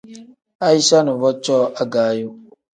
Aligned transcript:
Aicha 0.67 0.97
nuvo 1.05 1.29
cooo 1.43 1.67
agaayo. 1.81 2.27